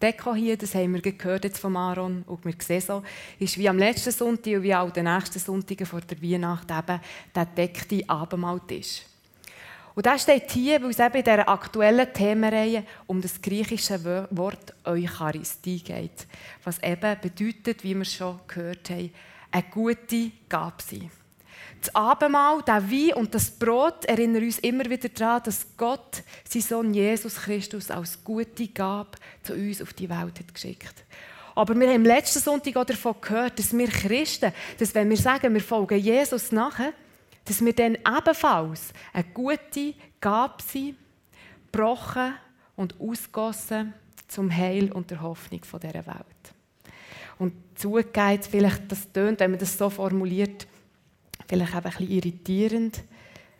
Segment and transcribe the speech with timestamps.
[0.00, 3.02] Deko hier, das haben wir gehört jetzt von Aaron und wir sehen so,
[3.38, 7.00] ist wie am letzten Sonntag und wie auch den nächsten Sonntagen vor der Weihnacht eben
[7.34, 9.02] der deckte Abendmahltisch.
[9.96, 14.72] Und das steht hier, weil es eben in dieser aktuellen Themenreihe um das griechische Wort
[14.84, 16.28] Eucharistie geht,
[16.62, 19.10] was eben bedeutet, wie wir schon gehört haben,
[19.50, 21.10] eine gute Gabe sein.
[21.80, 26.62] Das Abendmahl, der Wein und das Brot erinnern uns immer wieder daran, dass Gott seinen
[26.62, 29.10] Sohn Jesus Christus als gute Gabe
[29.42, 31.04] zu uns auf die Welt hat geschickt.
[31.54, 35.54] Aber wir haben letzten Sonntag auch davon gehört, dass wir Christen, dass wenn wir sagen,
[35.54, 36.92] wir folgen Jesus nachher,
[37.44, 40.96] dass wir dann ebenfalls eine gute Gabe sind,
[41.72, 42.34] gebrochen
[42.76, 43.92] und ausgossen
[44.28, 46.54] zum Heil und der Hoffnung dieser Welt.
[47.38, 50.66] Und zugegeben, vielleicht das tönt, wenn man das so formuliert,
[51.48, 53.02] vielleicht auch ein bisschen irritierend,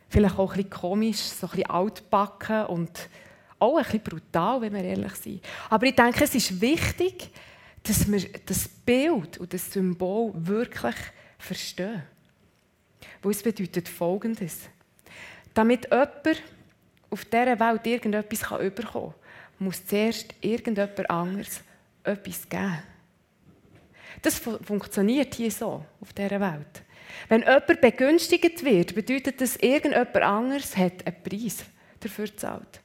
[0.07, 3.09] vielleicht auch ein bisschen komisch, so ein bisschen altbacken und
[3.57, 5.43] auch ein bisschen brutal, wenn wir ehrlich sind.
[5.69, 7.29] Aber ich denke, es ist wichtig,
[7.83, 10.95] dass wir das Bild und das Symbol wirklich
[11.37, 12.03] verstehen.
[13.21, 14.69] Weil es bedeutet Folgendes.
[15.53, 16.43] Damit jemand
[17.09, 19.13] auf dieser Welt irgendetwas bekommen kann,
[19.57, 21.61] muss zuerst irgendjemand anderes
[22.03, 22.79] etwas geben.
[24.21, 26.83] Das funktioniert hier so auf dieser Welt.
[27.27, 31.63] Wenn jemand begünstigt wird, bedeutet das, irgendjemand anderes hat einen Preis
[31.99, 32.81] dafür gezahlt.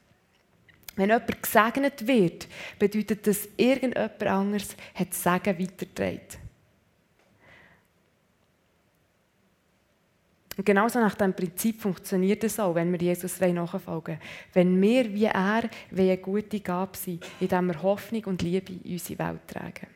[0.96, 2.46] Wenn jemand gesegnet wird,
[2.78, 6.44] bedeutet das, irgendjemand anderes hat das Segen weitergetragen.
[10.56, 14.18] Und genauso nach diesem Prinzip funktioniert es auch, wenn wir Jesus nachfolgen
[14.52, 19.18] Wenn wir wie er eine gute Gabe sind, indem wir Hoffnung und Liebe in unsere
[19.18, 19.88] Welt tragen.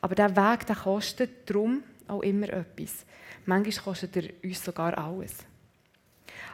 [0.00, 3.04] Aber dieser Weg der kostet darum auch immer etwas.
[3.46, 5.36] Manchmal kostet er uns sogar alles.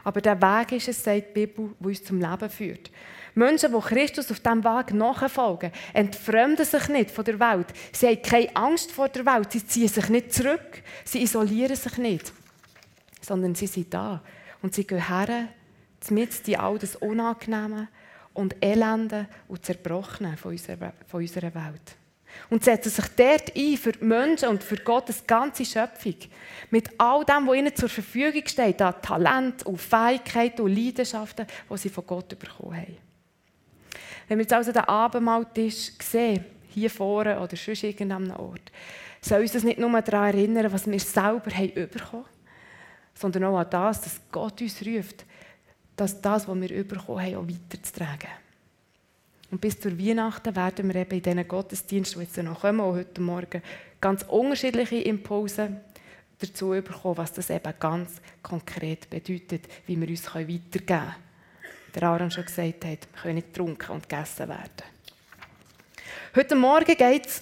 [0.03, 2.91] Aber der Weg ist es, sagt die Bibel, der uns zum Leben führt.
[3.35, 7.67] Menschen, die Christus auf diesem Weg nachfolgen, entfremden sich nicht von der Welt.
[7.91, 9.51] Sie haben keine Angst vor der Welt.
[9.51, 10.81] Sie ziehen sich nicht zurück.
[11.03, 12.33] Sie isolieren sich nicht.
[13.21, 14.23] Sondern sie sind da.
[14.61, 15.49] Und sie gehen her,
[16.09, 17.89] mit in all das Unangenehme
[18.33, 21.95] und Elende und Zerbrochene von unserer, Welt
[22.49, 26.15] und setzen sich dort ein für die Menschen und für Gottes ganze Schöpfung.
[26.69, 31.77] Mit all dem, was ihnen zur Verfügung steht, an Talent und Fähigkeiten und Leidenschaften, die
[31.77, 32.97] sie von Gott bekommen haben.
[34.27, 38.71] Wenn wir jetzt also den Abendmahltisch sehen, hier vorne oder sonst irgendeinem Ort,
[39.21, 42.25] soll uns das nicht nur daran erinnern, was wir selber haben bekommen,
[43.13, 45.25] sondern auch an das, dass Gott uns ruft,
[45.95, 48.29] dass das, was wir bekommen haben, auch weiterzutragen.
[49.49, 52.93] Und bis zur Weihnachten werden wir eben in diesen Gottesdiensten, die jetzt noch kommen, auch
[52.93, 53.61] heute Morgen,
[54.01, 55.81] ganz unterschiedliche Impulse
[56.39, 61.15] dazu bekommen, was das eben ganz konkret bedeutet, wie wir uns weitergeben können.
[61.95, 64.83] Der Aaron schon gesagt hat, wir können nicht getrunken und gegessen werden.
[66.35, 67.41] Heute Morgen geht es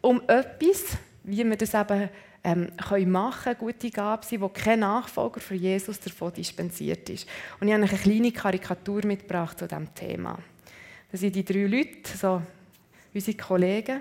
[0.00, 2.10] um etwas, wie wir das eben
[2.42, 7.26] ähm, können machen können, gute Gabe sein, wo kein Nachfolger für Jesus davon dispensiert ist.
[7.58, 10.38] Und ich habe eine kleine Karikatur mitgebracht zu diesem Thema.
[11.14, 12.42] Das sind die drei Leute, so
[13.14, 14.00] unsere Kollegen.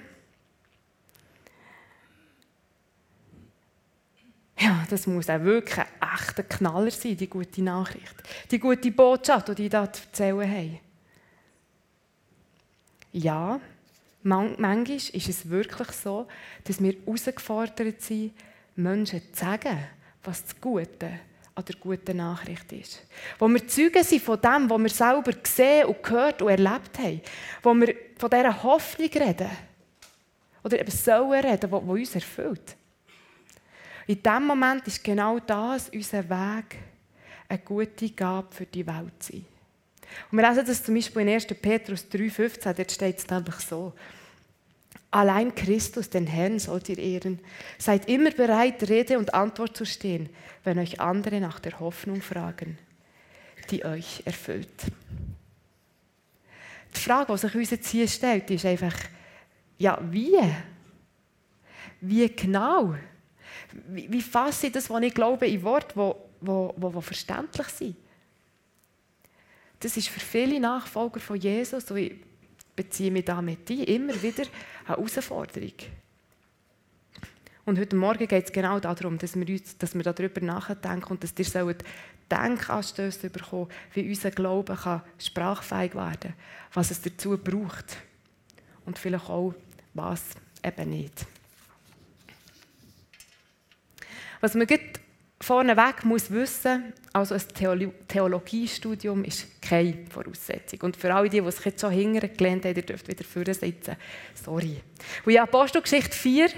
[4.57, 5.85] Ja, das muss auch wirklich ein
[6.16, 8.16] echter Knaller sein, die gute Nachricht.
[8.50, 10.79] Die gute Botschaft, die die da zu erzählen haben.
[13.12, 13.59] Ja,
[14.23, 16.28] man manchmal ist es wirklich so,
[16.63, 18.34] dass wir herausgefordert sind,
[18.75, 19.78] Menschen zu sagen,
[20.23, 23.06] was das Gute ist an der guten Nachricht ist.
[23.38, 27.22] Wo wir Zeugen sind von dem, was wir selber gesehen und gehört und erlebt haben.
[27.62, 29.50] Wo wir von dieser Hoffnung reden.
[30.64, 32.75] Oder eben sollen reden, die, uns erfüllt.
[34.08, 36.78] In diesem Moment ist genau das unser Weg,
[37.47, 39.46] eine gute Gabe für die Welt zu sein.
[40.31, 41.47] Und wir lesen das zum Beispiel in 1.
[41.47, 43.94] Petrus 3,15, dort steht es nämlich so.
[45.13, 47.38] Allein Christus, den Herrn, sollt ihr ehren.
[47.78, 50.28] Seid immer bereit, Rede und Antwort zu stehen,
[50.63, 52.79] wenn euch andere nach der Hoffnung fragen,
[53.69, 54.88] die euch erfüllt.
[56.96, 58.96] Die Frage, die sich uns jetzt hier stellt, ist einfach,
[59.78, 60.40] ja, wie?
[62.02, 62.96] Wie genau?
[63.90, 67.96] Wie, wie fasse ich das, was ich glaube, in Worte, wo, wo, wo verständlich sind?
[69.79, 72.16] Das ist für viele Nachfolger von Jesus, ich
[72.75, 75.73] beziehe mich damit ein, immer wieder eine Herausforderung.
[77.66, 81.23] Und heute Morgen geht es genau darum, dass wir, uns, dass wir darüber nachdenken und
[81.23, 81.75] dass ihr
[82.29, 86.34] Denkanstöße bekommen wie unser Glaube kann sprachfähig werden kann,
[86.73, 87.97] was es dazu braucht
[88.85, 89.53] und vielleicht auch,
[89.93, 90.22] was
[90.64, 91.26] eben nicht.
[94.41, 94.66] Was wir
[95.43, 100.79] vorneweg muss wissen, also ein Theologiestudium ist keine Voraussetzung.
[100.81, 103.53] Und für alle, die, die sich jetzt schon hingern gelernt haben, ihr dürft wieder vorne
[103.53, 103.95] sitzen.
[104.34, 104.81] Sorry.
[105.25, 106.49] Und in Apostelgeschichte 4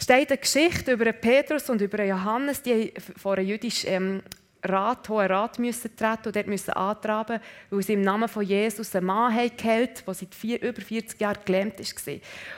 [0.00, 4.22] steht eine Geschichte über Petrus und über Johannes, die vor einer jüdischen ähm,
[4.64, 7.40] Rat, Hohen Rat müssen treten und dort müssen antraben,
[7.70, 11.20] weil sie im Namen von Jesus einen Mann haben geheilt, der seit vier, über 40
[11.20, 12.14] Jahren gelähmt war.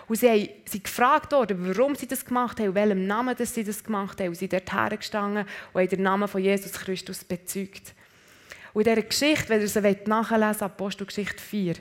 [0.08, 3.54] Und sie haben sie gefragt worden, warum sie das gemacht haben und welchem Namen dass
[3.54, 4.28] sie das gemacht haben.
[4.28, 7.94] Und sie sind dort hergestanden und haben den Namen von Jesus Christus bezeugt.
[8.72, 11.74] Und in dieser Geschichte, wenn ihr sie nachlesen wollt, Apostelgeschichte 4,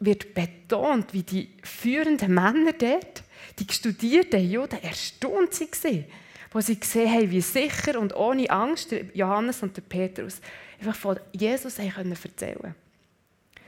[0.00, 3.22] wird betont, wie die führenden Männer dort,
[3.58, 6.04] die studierten Juden, erstaunt waren
[6.52, 10.40] wo sie gesehen haben, wie sicher und ohne Angst Johannes und Petrus
[10.80, 12.74] einfach von Jesus können erzählen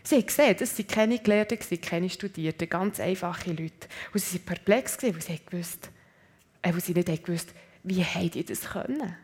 [0.06, 3.88] Sie haben gesehen, das sind keine Gelehrten, keine Studierten, ganz einfache Leute.
[4.12, 5.88] Und sie waren perplex, weil sie, gewusst,
[6.60, 7.54] äh, weil sie nicht gewusst
[7.84, 9.14] wie haben die das können?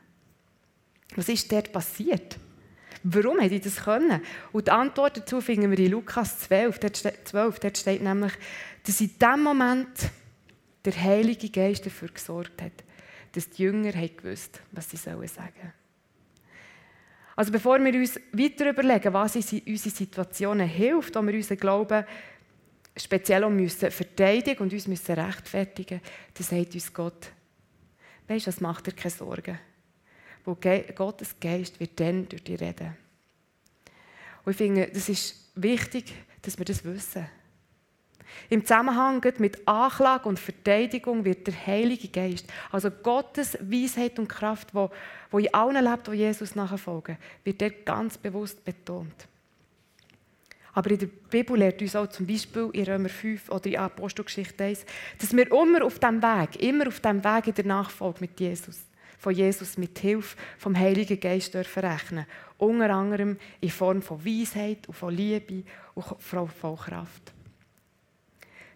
[1.17, 2.37] Was ist dort passiert?
[3.03, 4.23] Warum haben die das können?
[4.53, 6.79] Und die Antwort dazu finden wir in Lukas 12.
[6.79, 8.33] Dort steht, 12, dort steht nämlich,
[8.85, 9.89] dass in dem Moment
[10.85, 12.73] der Heilige Geist dafür gesorgt hat,
[13.33, 15.73] dass die Jünger gewusst was sie sagen sollen.
[17.37, 22.05] Also bevor wir uns weiter überlegen, was in unseren Situationen hilft, wo wir unseren Glauben
[22.97, 26.01] speziell müssen verteidigen und uns müssen rechtfertigen
[26.35, 27.33] dann sagt uns Gott,
[28.29, 29.59] weißt du, das macht dir keine Sorgen.
[30.45, 32.97] Wo Gottes Geist wird dann durch dich reden.
[34.45, 36.13] Und ich finde, das ist wichtig,
[36.43, 37.27] dass wir das wissen.
[38.49, 44.75] Im Zusammenhang mit Anklage und Verteidigung wird der Heilige Geist, also Gottes Weisheit und Kraft,
[44.75, 44.91] wo,
[45.31, 49.29] wo in allen lebt, die Jesus nachfolgen, wird der ganz bewusst betont.
[50.73, 54.65] Aber in der Bibel lehrt uns auch zum Beispiel in Römer 5 oder in Apostelgeschichte
[54.65, 54.85] 1,
[55.19, 58.81] dass wir immer auf dem Weg, immer auf dem Weg in der Nachfolge mit Jesus,
[59.19, 62.27] von Jesus mit Hilfe vom Heiligen Geist dürfen rechnen.
[62.57, 67.33] Unter anderem in Form von Weisheit und von Liebe und von Kraft.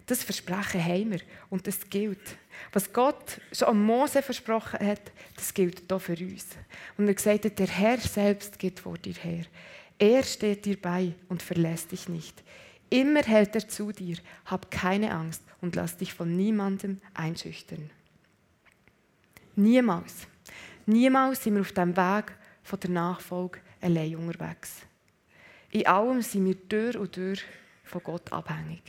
[0.06, 2.36] Das Versprechen haben wir und das gilt.
[2.72, 5.00] Was Gott schon an Mose versprochen hat,
[5.34, 6.48] das gilt auch für uns.
[6.98, 9.44] Und er gesagt der Herr selbst geht vor dir her.
[9.98, 12.42] Er steht dir bei und verlässt dich nicht.
[12.90, 14.18] Immer hält er zu dir.
[14.44, 17.90] Hab keine Angst und lass dich von niemandem einschüchtern.
[19.56, 20.26] Niemals,
[20.84, 24.82] niemals sind wir auf dem Weg von der Nachfolge allein unterwegs.
[25.70, 27.44] In allem sind wir durch und durch
[27.84, 28.82] von Gott abhängig.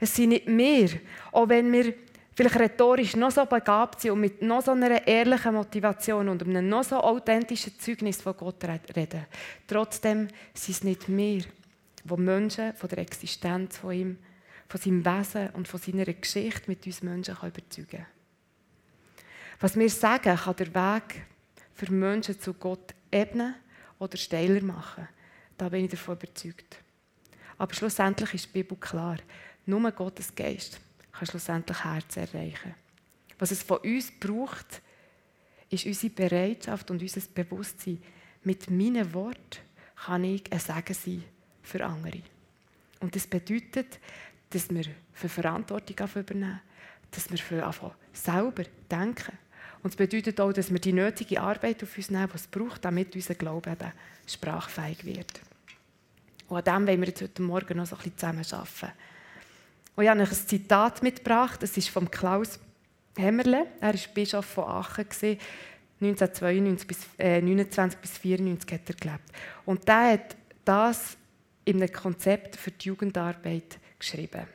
[0.00, 1.00] Es sind nicht wir,
[1.32, 1.94] auch wenn wir
[2.34, 6.68] vielleicht rhetorisch noch so begabt sind und mit noch so einer ehrlichen Motivation und einem
[6.68, 9.26] noch so authentischen Zeugnis von Gott reden.
[9.66, 11.44] Trotzdem sind es nicht wir,
[12.04, 14.18] die Menschen von der Existenz von ihm,
[14.68, 18.06] von seinem Wesen und von seiner Geschichte mit uns Menschen überzeugen können.
[19.60, 21.24] Was wir sagen, kann der Weg
[21.74, 23.54] für Menschen zu Gott ebnen
[23.98, 25.08] oder steiler machen.
[25.56, 26.76] Da bin ich davon überzeugt.
[27.56, 29.16] Aber schlussendlich ist die Bibel klar.
[29.66, 30.80] Nur Gottes Geist
[31.12, 32.74] kann schlussendlich Herzen erreichen.
[33.38, 34.82] Was es von uns braucht,
[35.70, 38.02] ist unsere Bereitschaft und unser Bewusstsein.
[38.42, 39.60] Mit meinen Worten
[40.04, 41.24] kann ich ein Segen sein
[41.62, 42.22] für andere.
[43.00, 43.98] Und das bedeutet,
[44.50, 46.60] dass wir für Verantwortung übernehmen,
[47.10, 49.38] dass wir für selber denken.
[49.82, 52.84] Und es bedeutet auch, dass wir die nötige Arbeit auf uns nehmen, die es braucht,
[52.84, 53.92] damit unser Glaube eben
[54.26, 55.40] sprachfähig wird.
[56.48, 58.98] Und an dem wollen wir jetzt heute Morgen noch so ein bisschen zusammen arbeiten.
[59.96, 62.58] Und ich habe ein Zitat mitgebracht, das ist von Klaus
[63.16, 63.66] Hämmerle.
[63.80, 65.06] Er war Bischof von Aachen.
[66.00, 69.30] 1992 bis, äh, 29 bis 94 hat er gelebt.
[69.64, 71.16] Und der hat das
[71.64, 74.46] in einem Konzept für die Jugendarbeit geschrieben.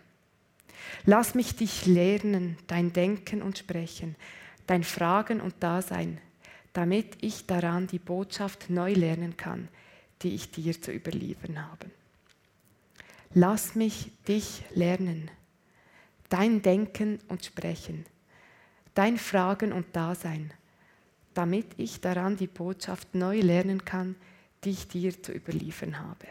[1.06, 4.16] Lass mich dich lernen, dein Denken und Sprechen,
[4.68, 6.20] dein Fragen und Dasein,
[6.74, 9.70] damit ich daran die Botschaft neu lernen kann,
[10.22, 11.88] die ich dir zu überliefern habe.
[13.34, 15.30] Lass mich dich lernen,
[16.30, 18.06] dein Denken und Sprechen,
[18.96, 20.52] dein Fragen und Dasein,
[21.36, 24.16] damit ich daran die Botschaft neu lernen kann,
[24.64, 26.26] die ich dir zu überliefern habe.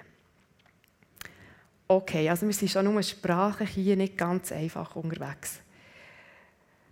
[1.87, 5.61] Okay, also wir sind schon nur sprachlich hier nicht ganz einfach unterwegs.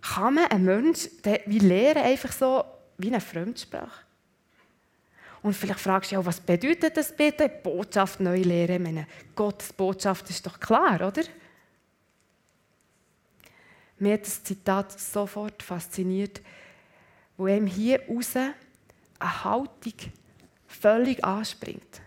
[0.01, 1.11] Kann man einen Menschen
[1.45, 2.63] wie lernen, einfach so
[2.97, 4.06] wie eine Fremdsprache?
[5.47, 7.47] Und vielleicht fragst du dich auch, was bedeutet das bitte?
[7.47, 8.83] Botschaft neu lehren.
[8.83, 11.23] Meine, Gottes Botschaft ist doch klar, oder?
[13.97, 16.41] Mir hat das Zitat sofort fasziniert,
[17.37, 18.53] wo ihm hier raus eine
[19.45, 19.93] Haltung
[20.67, 22.01] völlig anspringt.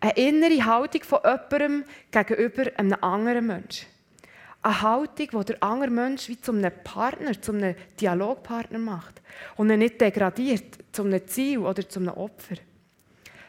[0.00, 3.88] Eine innere Haltung von jemandem gegenüber einem anderen Menschen.
[4.62, 9.20] Eine Haltung, die der andere Mensch wie zu einem Partner, zu einem Dialogpartner macht.
[9.56, 12.56] Und ihn nicht degradiert zu einem Ziel oder zu einem Opfer.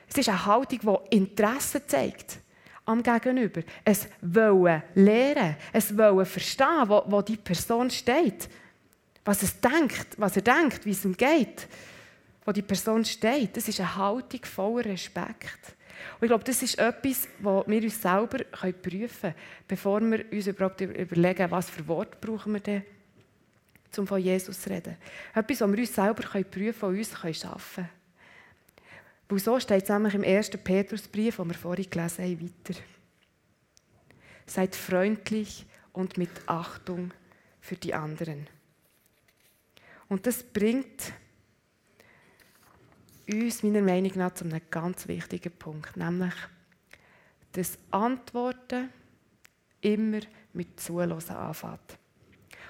[0.09, 0.79] Es ist eine Haltung,
[1.11, 2.39] die Interesse zeigt
[2.85, 3.61] am Gegenüber.
[3.85, 8.49] Es wollen lernen, es wollen verstehen, wo, wo die Person steht.
[9.23, 11.67] Was es denkt, was er denkt, wie es ihm geht.
[12.43, 13.55] Wo die Person steht.
[13.55, 15.75] Das ist eine Haltung voller Respekt.
[16.19, 19.35] Und ich glaube, das ist etwas, was wir uns selber prüfen können,
[19.67, 22.83] bevor wir uns überhaupt überlegen, was für Worte brauchen wir denn,
[23.97, 24.97] um von Jesus zu reden.
[25.33, 27.89] Etwas, was wir uns selber prüfen und uns schaffen können.
[29.29, 30.51] Weil so steht es nämlich im 1.
[30.63, 32.79] Petrusbrief, den wir vorhin gelesen haben, weiter.
[34.45, 37.11] Seid freundlich und mit Achtung
[37.61, 38.47] für die anderen.
[40.09, 41.13] Und das bringt
[43.31, 46.33] uns meiner Meinung nach zu einem ganz wichtigen Punkt, nämlich
[47.53, 48.89] dass Antworten
[49.81, 50.19] immer
[50.53, 51.97] mit Zulassen anfängt.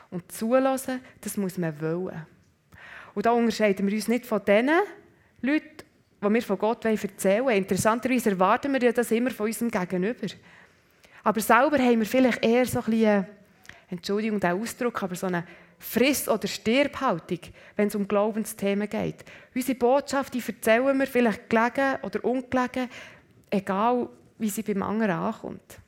[0.10, 2.25] Und Zulassen, das muss man wollen.
[3.15, 4.69] Und da unterscheiden wir uns nicht von den
[5.41, 5.83] Leuten,
[6.22, 7.57] die wir von Gott erzählen wollen.
[7.57, 10.27] Interessanterweise erwarten wir ja das immer von unserem Gegenüber.
[11.24, 13.27] Aber selber haben wir vielleicht eher so ein bisschen,
[13.89, 15.45] Entschuldigung, den Ausdruck, aber so eine
[15.84, 17.40] Friss- oder Stirbhaltung,
[17.75, 19.25] wenn es um Glaubensthemen geht.
[19.54, 22.90] Unsere Botschaft, die erzählen wir vielleicht gelegen oder ungelegen,
[23.50, 25.80] egal wie sie beim anderen ankommt.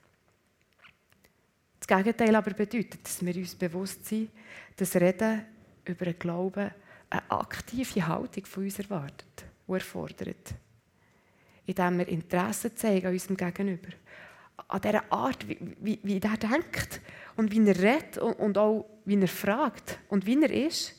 [1.79, 4.31] Das Gegenteil aber bedeutet, dass wir uns bewusst sind,
[4.75, 5.45] dass Reden
[5.85, 6.71] über den Glauben
[7.09, 10.55] eine aktive Haltung von uns erwartet und erfordert.
[11.65, 13.89] Indem wir Interesse zeigen an unserem Gegenüber.
[14.67, 17.01] An dieser Art, wie, wie, wie er denkt
[17.35, 20.93] und wie er redet und, auch wie er fragt und wie er ist.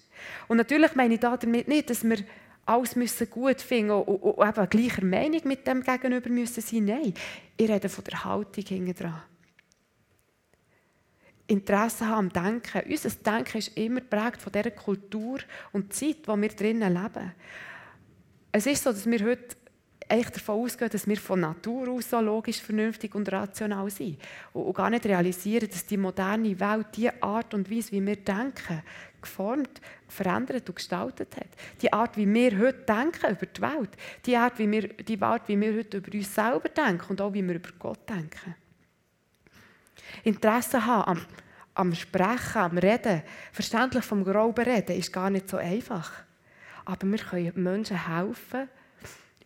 [0.48, 2.18] Und natürlich meine ich damit nicht, dass wir
[2.64, 6.84] alles müssen gut finden und, und, und eben gleicher Meinung mit dem Gegenüber müssen sein.
[6.84, 7.14] Nein,
[7.56, 9.22] ich rede von der Haltung hinten dran.
[11.46, 12.90] Interesse haben am Denken.
[12.90, 15.38] Unser Denken ist immer geprägt von dieser Kultur
[15.72, 17.32] und Zeit, in der wir drinnen leben.
[18.50, 19.56] Es ist so, dass wir heute
[20.08, 24.18] eigentlich davon ausgehen, dass wir von Natur aus so logisch, vernünftig und rational sind.
[24.52, 28.82] Und, gar nicht realisieren, dass die moderne Welt die Art und Weise, wie wir denken,
[29.20, 31.48] geformt, verändert und gestaltet hat.
[31.82, 33.90] Die Art, wie wir heute denken über die Welt.
[34.24, 37.32] Die Art, wie wir, die Art, wie wir heute über uns selber denken und auch,
[37.32, 38.54] wie wir über Gott denken.
[40.22, 41.26] Interesse haben am,
[41.74, 43.22] am Sprechen, am Reden,
[43.52, 46.12] verständlich vom Glauben reden, ist gar nicht so einfach.
[46.84, 48.68] Aber wir können Menschen helfen,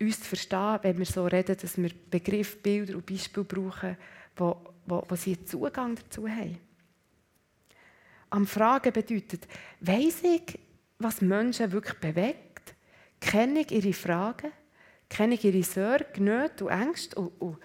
[0.00, 3.97] uns zu verstehen, wenn wir so reden, dass wir Begriffe, Bilder und Beispiele brauchen,
[4.37, 6.59] wo, wo, wo sie Zugang dazu haben.
[8.30, 9.47] Am Fragen bedeutet,
[9.80, 10.59] weiss ich,
[10.99, 12.75] was Menschen wirklich bewegt?
[13.21, 14.52] Kenne ich ihre Fragen?
[15.09, 17.16] Kenne ich ihre Sorgen, Nöte und Ängste?
[17.16, 17.59] Und, und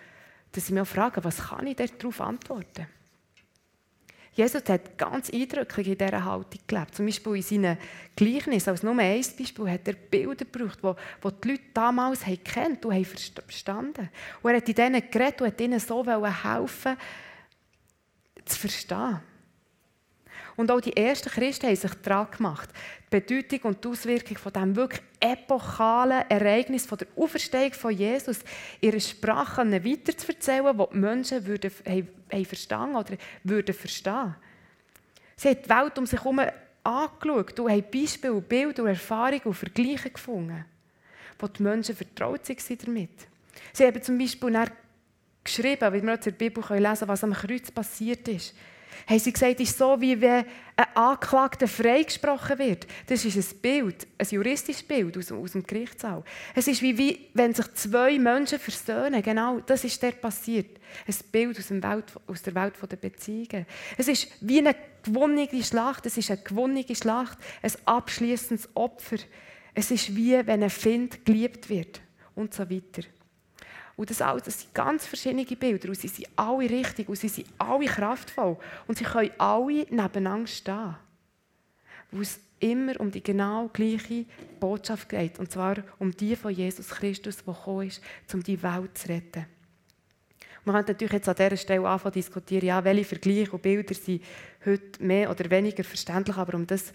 [0.51, 2.88] dass sie mich auch fragen, was kann ich darauf antworten?
[4.36, 6.94] Jesus hat ganz eindrücklich in dieser Haltung gelebt.
[6.94, 7.77] Zum Beispiel in seinen
[8.18, 10.92] Gleichnissen, als nur ein Beispiel, hat er Bilder gebraucht, die,
[11.24, 14.10] die die Leute damals kennt und haben verstanden.
[14.42, 16.98] Und er hat in denen geredet und hat ihnen so helfen,
[18.44, 19.22] zu verstehen.
[20.58, 22.70] Und auch die ersten Christen haben sich daran gemacht,
[23.22, 28.39] Bedeutung und die Auswirkung von diesem wirklich epochalen Ereignis von der Auferstehung von Jesus
[28.81, 34.36] ihre Sprache weiterzuerzählen, die die Menschen würden, haben, haben verstanden oder würden verstehen.
[35.36, 36.41] Sie haben die Welt um sich herum
[36.84, 40.65] angeschaut und haben Beispiele, Bilder Erfahrungen und Vergleiche gefunden,
[41.39, 43.27] wo die Menschen vertraut waren damit.
[43.72, 44.65] Sie haben zum Beispiel
[45.43, 48.53] geschrieben, wie wir in der Bibel lesen können, was am Kreuz passiert ist
[49.08, 52.88] haben sie gesagt, es ist so, wie wenn ein Anklagter freigesprochen wird.
[53.08, 56.24] Das ist ein Bild, ein juristisches Bild aus, aus dem Gerichtssaal.
[56.54, 59.22] Es ist wie, wie wenn sich zwei Menschen versöhnen.
[59.22, 60.80] Genau, das ist dort passiert.
[61.08, 63.66] Ein Bild aus, Welt, aus der Welt der Beziehungen.
[63.98, 66.06] Es ist wie eine gewonnene Schlacht.
[66.06, 69.18] Es ist eine gewonnene Schlacht, ein abschließendes Opfer.
[69.74, 72.02] Es ist wie wenn ein Find geliebt wird
[72.36, 73.04] und so weiter.
[73.96, 77.30] Und das, alles, das sind ganz verschiedene Bilder und sie sind alle richtig und sie
[77.30, 80.96] sind alle kraftvoll und sie können alle nebeneinander stehen.
[82.12, 84.25] Wo es immer um die genau gleiche
[84.60, 88.02] Botschaft geht und zwar um die von Jesus Christus, der gekommen ist,
[88.34, 89.46] um die Welt zu retten.
[90.66, 93.94] Man könnte natürlich jetzt an dieser Stelle anfangen zu diskutieren, ja, welche Vergleiche und Bilder
[93.94, 94.24] sind
[94.66, 96.92] heute mehr oder weniger verständlich, aber um das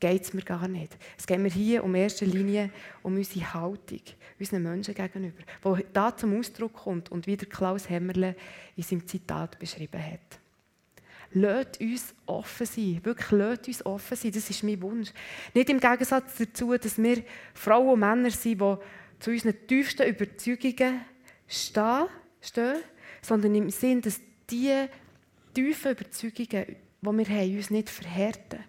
[0.00, 0.96] geht es mir gar nicht.
[1.16, 2.70] Es geht mir hier um erster Linie
[3.02, 4.02] um unsere Haltung,
[4.38, 8.36] unseren Menschen gegenüber, wo da zum Ausdruck kommt und wie der Klaus Hämmerle
[8.76, 10.40] in seinem Zitat beschrieben hat.
[11.32, 13.00] Lasst uns offen sein.
[13.02, 14.32] Wirklich, lasst uns offen sein.
[14.32, 15.10] Das ist mein Wunsch.
[15.52, 18.76] Nicht im Gegensatz dazu, dass wir Frauen und Männer sind, die
[19.18, 21.02] zu unseren tiefsten Überzeugungen
[21.46, 22.06] stehen,
[22.40, 22.76] stehen
[23.20, 24.86] sondern im Sinn, dass die
[25.52, 28.60] tiefen Überzeugungen, die wir haben, uns nicht verhärten,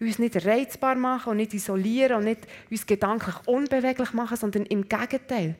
[0.00, 4.88] uns nicht reizbar machen und nicht isolieren und nicht uns gedanklich unbeweglich machen, sondern im
[4.88, 5.56] Gegenteil,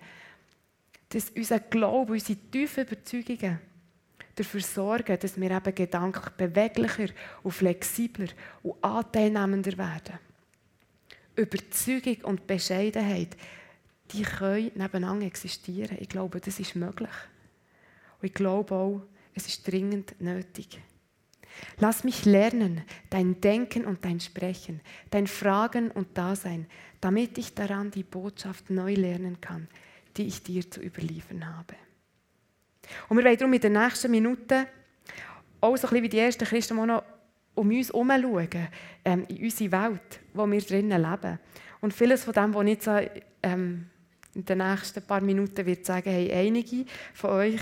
[1.08, 3.60] dass unser Glaube, unsere tiefen Überzeugungen
[4.34, 7.08] dafür sorgen, dass wir eben gedanklich beweglicher
[7.42, 8.28] und flexibler
[8.62, 10.18] und anteilnehmender werden.
[11.36, 13.36] Überzeugung und Bescheidenheit,
[14.12, 15.96] die können nebeneinander existieren.
[16.00, 17.10] Ich glaube, das ist möglich.
[18.20, 19.02] Und ich glaube auch,
[19.34, 20.80] es ist dringend nötig.
[21.78, 26.66] Lass mich lernen, dein Denken und dein Sprechen, dein Fragen und Dasein,
[27.00, 29.68] damit ich daran die Botschaft neu lernen kann,
[30.16, 31.74] die ich dir zu überliefern habe.
[33.08, 34.66] Und wir wollen darum in den nächsten Minuten
[35.60, 37.02] auch so ein bisschen wie die ersten Christen auch noch
[37.54, 38.68] um uns herum schauen,
[39.04, 41.38] ähm, in unsere Welt, wo wir drinnen leben.
[41.80, 42.88] Und vieles von dem, was ich jetzt
[43.42, 43.86] ähm,
[44.34, 46.84] in den nächsten paar Minuten wird sagen, haben einige
[47.14, 47.60] von euch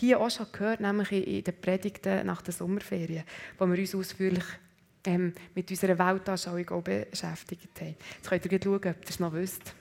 [0.00, 3.24] hier auch schon gehört, nämlich in den Predigten nach der Sommerferien,
[3.58, 4.44] wo wir uns ausführlich
[5.04, 7.96] ähm, mit unserer Weltanschauung auch beschäftigt haben.
[8.16, 9.74] Jetzt könnt ihr schauen, ob ihr es noch wisst.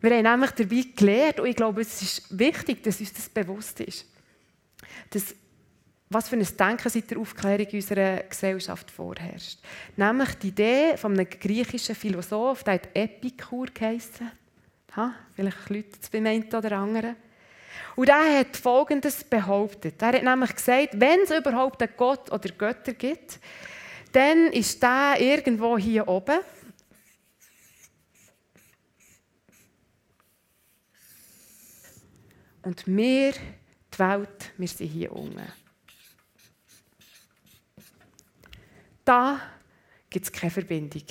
[0.00, 3.80] Wir haben nämlich dabei gelernt, und ich glaube, es ist wichtig, dass uns das bewusst
[3.80, 4.06] ist,
[5.10, 5.34] dass
[6.10, 9.58] was für ein Denken seit der Aufklärung unserer Gesellschaft vorherrscht.
[9.96, 14.30] Nämlich die Idee von einem griechischen Philosoph, der hat Epikur geheissen.
[14.96, 17.16] Ha, vielleicht Leute beim einen oder anderen.
[17.98, 20.00] Und er hat Folgendes behauptet.
[20.00, 23.40] Er hat nämlich gesagt, wenn es überhaupt einen Gott oder Götter gibt,
[24.12, 26.38] dann ist der irgendwo hier oben
[32.62, 35.52] Und wir, die Welt, wir sind hier unten.
[39.04, 39.40] Da
[40.08, 41.02] gibt es keine Verbindung.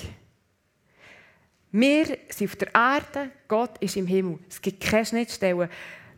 [1.70, 4.38] Wir sind auf der Erde, Gott ist im Himmel.
[4.48, 5.68] Es gibt keine Schnittstellen.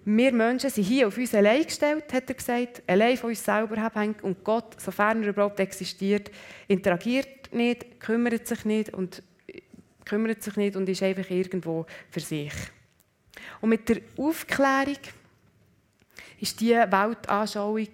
[0.05, 3.79] Wir Menschen sind hier auf uns allein gestellt, hat er gesagt, allein von uns selber
[3.79, 4.23] abhängig.
[4.25, 6.31] Und Gott, sofern er überhaupt existiert,
[6.69, 9.23] interagiert nicht, kümmert sich nicht und,
[10.05, 12.55] kümmert sich nicht und ist einfach irgendwo für sich.
[13.61, 14.99] Und mit der Aufklärung
[16.41, 17.89] ist diese Weltanschauung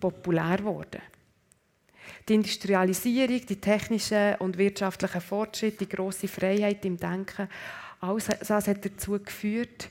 [0.00, 1.02] populär geworden.
[2.26, 7.48] Die Industrialisierung, die technischen und wirtschaftlichen Fortschritte, die grosse Freiheit im Denken,
[8.00, 9.90] alles das hat dazu geführt,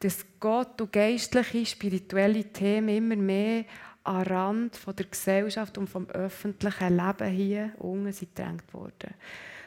[0.00, 3.64] dass Gott und geistliche, spirituelle Themen immer mehr
[4.06, 9.14] den Rand der Gesellschaft und vom öffentlichen Leben hier unten sind gedrängt worden.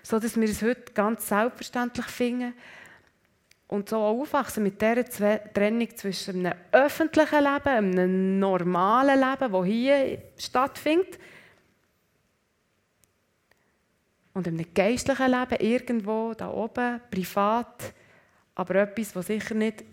[0.04, 2.54] So dass wir es heute ganz selbstverständlich finden,
[3.70, 10.22] und so aufwachsen mit dieser Trennung zwischen einem öffentlichen Leben, einem normalen Leben, das hier
[10.38, 11.20] stattfindet,
[14.34, 17.94] und einem geistlichen Leben irgendwo da oben, privat,
[18.56, 19.84] aber etwas, was sicher nicht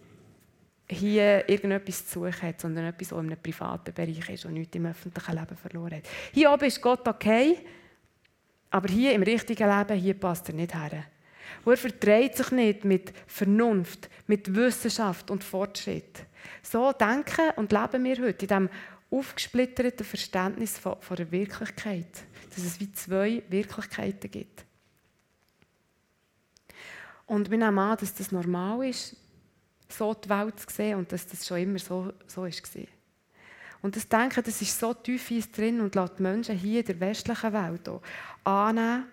[0.89, 4.77] hier irgendetwas zu suchen hat, sondern etwas, das in einem privaten Bereich ist und nichts
[4.77, 6.05] im öffentlichen Leben verloren hat.
[6.33, 7.59] Hier oben ist Gott okay,
[8.71, 11.05] aber hier im richtigen Leben, hier passt er nicht her.
[11.65, 16.25] Und er verträgt sich nicht mit Vernunft, mit Wissenschaft und Fortschritt.
[16.63, 18.71] So denken und leben wir heute in diesem
[19.11, 24.65] aufgesplitterten Verständnis von, von der Wirklichkeit, dass es wie zwei Wirklichkeiten gibt.
[27.27, 29.17] Und wir nehmen an, dass das normal ist,
[29.89, 32.63] so die Welt zu sehen und dass das schon immer so, so ist.
[33.83, 36.81] Und das Denken, das ist so tief in uns drin und lässt die Menschen hier
[36.81, 38.03] in der westlichen Welt auch
[38.45, 39.07] annehmen,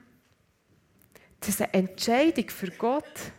[1.40, 3.32] dass eine Entscheidung für Gott,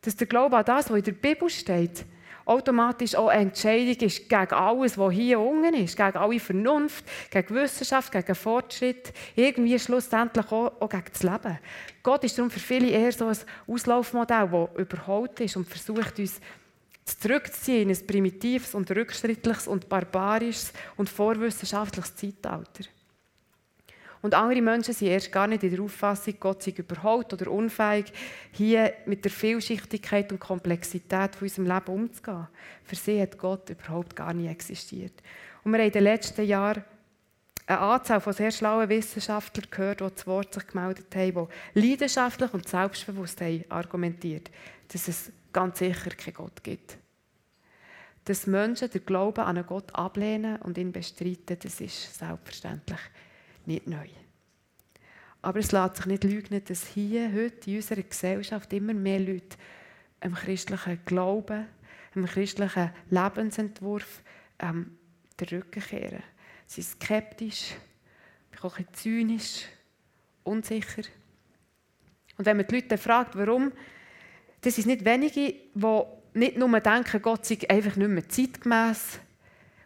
[0.00, 2.04] dass der Glaube an das, was in der Bibel steht,
[2.46, 7.54] automatisch auch eine Entscheidung ist gegen alles, was hier unten ist, gegen alle Vernunft, gegen
[7.54, 11.58] Wissenschaft, gegen Fortschritt, irgendwie schlussendlich auch, auch gegen das Leben.
[12.02, 16.40] Gott ist darum für viele eher so ein Auslaufmodell, das überholt ist und versucht, uns
[17.04, 22.84] zurückzuziehen in ein primitives und rückschrittliches und barbarisches und vorwissenschaftliches Zeitalter.
[24.24, 28.10] Und andere Menschen sind erst gar nicht in der Auffassung, Gott sei überholt oder unfähig,
[28.52, 32.48] hier mit der Vielschichtigkeit und Komplexität von unserem Leben umzugehen.
[32.84, 35.12] Für sie hat Gott überhaupt gar nicht existiert.
[35.62, 36.84] Und wir haben in den letzten Jahren
[37.66, 42.54] eine Anzahl von sehr schlauen Wissenschaftlern gehört, die zu Wort sich gemeldet haben, die leidenschaftlich
[42.54, 44.50] und selbstbewusst haben argumentiert,
[44.88, 46.96] dass es ganz sicher keinen Gott gibt.
[48.24, 53.00] Dass Menschen den Glauben an einen Gott ablehnen und ihn bestreiten, das ist selbstverständlich
[53.66, 54.08] nicht neu.
[55.42, 59.56] Aber es lässt sich nicht leugnen, dass hier heute in unserer Gesellschaft immer mehr Leute
[60.20, 61.66] einem christlichen Glauben,
[62.14, 64.22] einem christlichen Lebensentwurf
[64.58, 64.96] ähm,
[65.38, 66.22] den Rücken kehren.
[66.66, 67.74] Sie sind skeptisch,
[68.62, 69.66] auch ein zynisch,
[70.42, 71.02] unsicher.
[72.38, 73.72] Und wenn man die Leute fragt, warum,
[74.62, 79.20] das sind nicht wenige, die nicht nur denken, Gott sei einfach nicht mehr zeitgemäß,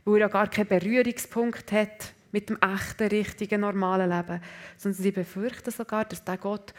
[0.05, 4.41] weil er gar keinen Berührungspunkt hat mit dem echten, richtigen, normalen Leben,
[4.77, 6.75] sondern sie befürchten sogar, dass der Gott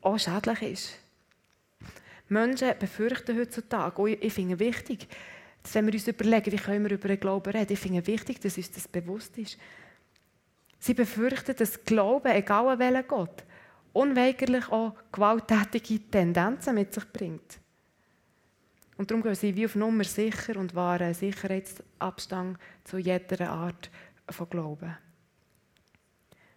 [0.00, 0.98] auch schädlich ist.
[2.28, 5.08] Menschen befürchten heutzutage, und ich finde wichtig,
[5.62, 8.40] dass wenn wir uns überlegen, wie können wir über den Glauben reden, ich finde wichtig,
[8.40, 9.58] dass uns das bewusst ist.
[10.78, 13.44] Sie befürchten, dass Glauben, egal an welchen Gott,
[13.92, 17.58] unweigerlich auch gewalttätige Tendenzen mit sich bringt.
[18.96, 23.90] Und darum gehen sie wie auf Nummer sicher und wahren Sicherheitsabstand zu jeder Art
[24.30, 24.96] von Glauben.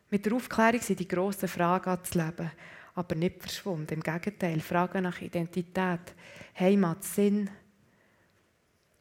[0.09, 2.51] Mit der Aufklärung sind die grossen Fragen an das Leben
[2.95, 3.93] aber nicht verschwunden.
[3.93, 6.13] Im Gegenteil, Fragen nach Identität,
[6.59, 7.49] Heimat, Sinn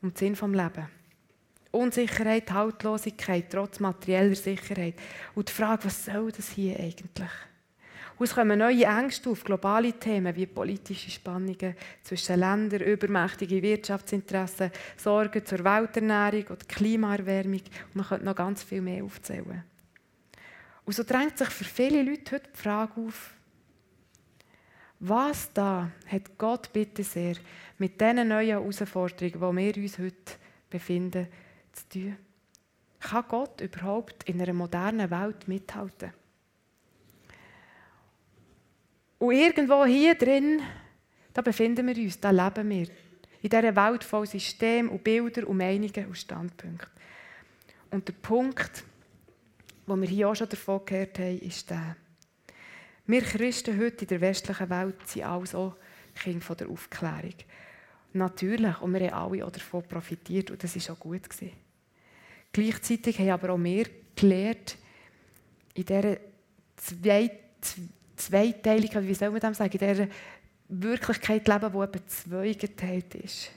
[0.02, 0.88] und Sinn vom Leben.
[1.72, 4.94] Unsicherheit, Haltlosigkeit, trotz materieller Sicherheit.
[5.34, 7.30] Und die Frage, was soll das hier eigentlich?
[8.20, 14.70] Und es kommen neue Ängste auf, globale Themen wie politische Spannungen zwischen Ländern, übermächtige Wirtschaftsinteressen,
[14.98, 17.62] Sorgen zur Welternährung oder Klimaerwärmung.
[17.62, 19.64] Und man könnte noch ganz viel mehr aufzählen.
[20.84, 23.30] Und so drängt sich für viele Leute heute die Frage auf,
[24.98, 27.36] was da hat Gott bitte sehr
[27.78, 30.34] mit diesen neuen Herausforderungen, wo wir uns heute
[30.68, 31.26] befinden,
[31.72, 32.16] zu tun?
[32.98, 36.19] Kann Gott überhaupt in einer modernen Welt mithalten?
[39.20, 40.62] Und irgendwo hier drin,
[41.34, 42.86] da befinden wir uns, da leben wir.
[43.42, 46.88] In dieser Welt voll System und Bilder und Meinungen und Standpunkte.
[47.90, 48.82] Und der Punkt,
[49.86, 51.96] wo wir hier auch schon davon gehört haben, ist der.
[53.06, 55.74] Wir Christen heute in der westlichen Welt sind also
[56.14, 57.34] Kinder von der Aufklärung.
[58.14, 61.28] Natürlich, und wir haben alle auch davon profitiert und das war auch gut.
[61.28, 61.52] Gewesen.
[62.52, 64.78] Gleichzeitig haben aber auch wir gelernt,
[65.74, 66.16] in dieser
[66.76, 67.30] zwei,
[68.20, 70.08] zweiteiligen, wie soll man das sagen, in dieser
[70.68, 73.50] Wirklichkeit leben, die eben zweigeteilt ist.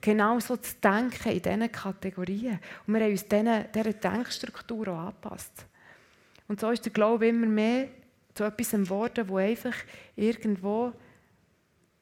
[0.00, 2.58] Genauso zu denken in diesen Kategorien.
[2.86, 5.66] Und wir haben uns dieser Denkstruktur auch angepasst.
[6.48, 7.88] Und so ist der Glaube immer mehr
[8.34, 9.74] zu etwas geworden, wo einfach
[10.16, 10.92] irgendwo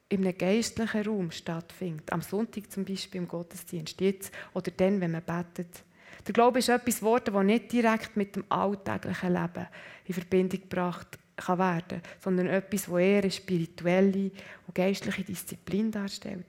[0.09, 2.11] in einem geistlichen Raum stattfindet.
[2.13, 5.83] Am Sonntag zum Beispiel im Gottesdienst, jetzt oder dann, wenn man betet.
[6.27, 9.67] Der Glaube ist etwas geworden, das nicht direkt mit dem alltäglichen Leben
[10.07, 14.31] in Verbindung gebracht kann werden, sondern etwas, das eher eine spirituelle
[14.67, 16.47] und geistliche Disziplin darstellt.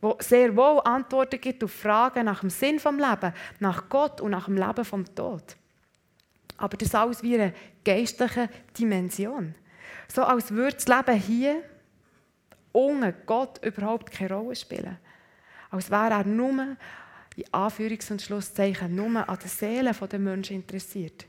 [0.00, 4.30] Wo sehr wohl Antworten gibt auf Fragen nach dem Sinn vom Leben, nach Gott und
[4.30, 5.56] nach dem Leben vom Tod.
[6.56, 7.52] Aber das alles wie eine
[7.84, 9.54] geistliche Dimension.
[10.06, 11.62] So als würde das Leben hier
[12.72, 14.98] ohne Gott überhaupt keine Rolle spielen.
[15.70, 16.76] Als wäre er nur,
[17.36, 21.26] in Anführungs- und Schlusszeichen, nur an den Seelen der Menschen interessiert.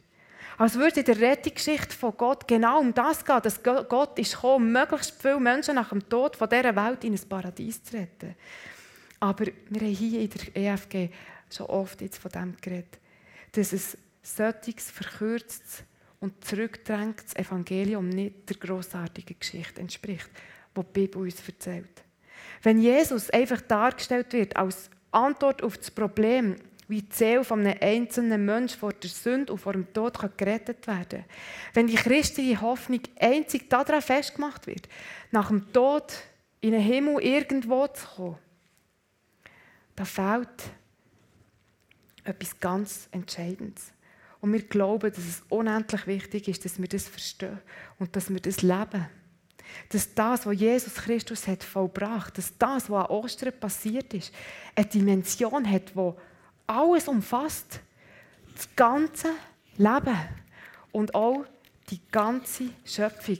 [0.59, 4.73] Als würde in der Rettungsgeschichte von Gott genau um das gehen, dass Gott ist gekommen,
[4.73, 8.35] möglichst viele Menschen nach dem Tod von dieser Welt in ein Paradies zu retten.
[9.21, 11.11] Aber wir haben hier in der EFG
[11.49, 12.99] schon oft jetzt von dem geredet,
[13.53, 15.83] dass es solches verkürztes
[16.19, 20.29] und zurückdrängtes Evangelium nicht der grossartigen Geschichte entspricht,
[20.75, 22.03] die die Bibel uns erzählt.
[22.63, 26.57] Wenn Jesus einfach dargestellt wird als Antwort auf das Problem,
[26.89, 30.87] wie die Seele von einem einzelnen Menschen vor der Sünde und vor dem Tod gerettet
[30.87, 31.25] werden kann.
[31.73, 34.89] Wenn die christliche Hoffnung einzig daran festgemacht wird,
[35.29, 36.11] nach dem Tod
[36.61, 38.37] in den Himmel irgendwo zu kommen,
[39.95, 40.49] da fehlt
[42.23, 43.91] etwas ganz Entscheidendes.
[44.41, 47.59] Und wir glauben, dass es unendlich wichtig ist, dass wir das verstehen
[47.99, 49.05] und dass wir das leben.
[49.89, 54.33] Dass das, was Jesus Christus hat vollbracht, dass das, was an Ostern passiert ist,
[54.75, 56.13] eine Dimension hat, die
[56.69, 57.79] alles umfasst.
[58.55, 59.29] Das ganze
[59.77, 60.17] Leben
[60.91, 61.45] und auch
[61.89, 63.37] die ganze Schöpfung.